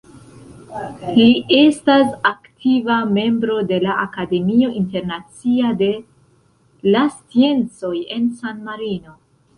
Li 1.17 1.25
estas 1.57 2.15
aktiva 2.29 2.95
membro 3.19 3.59
de 3.73 3.79
la 3.85 3.93
Akademio 4.05 4.71
Internacia 4.81 5.75
de 5.83 5.91
la 6.97 7.05
Sciencoj 7.19 7.97
en 8.17 8.29
San 8.41 8.69
Marino. 8.71 9.19